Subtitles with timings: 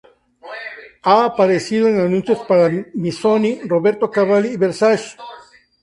[1.03, 5.15] Ha aparecido en anuncios para Missoni, Roberto Cavalli y Versace.